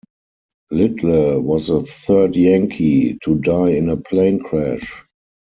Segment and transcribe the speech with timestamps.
[0.71, 5.05] Lidle was the third Yankee to die in a plane crash.